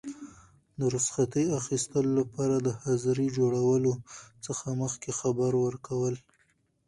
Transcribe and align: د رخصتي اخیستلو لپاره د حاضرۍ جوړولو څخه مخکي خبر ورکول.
د 0.79 0.81
رخصتي 0.95 1.45
اخیستلو 1.59 2.11
لپاره 2.19 2.55
د 2.59 2.67
حاضرۍ 2.81 3.27
جوړولو 3.37 3.93
څخه 4.45 4.67
مخکي 4.81 5.11
خبر 5.19 5.51
ورکول. 5.65 6.15